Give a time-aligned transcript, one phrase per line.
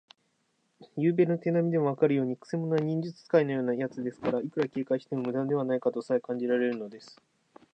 [0.97, 7.21] ゆうべの手なみでもわかるように、くせ者は忍術使いのようなやつですから、いくら警戒してもむだではないかとさえ感じられるのです。